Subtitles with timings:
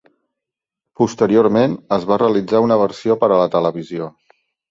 [1.01, 4.09] Posteriorment, es va realitzar una versió per a la televisió.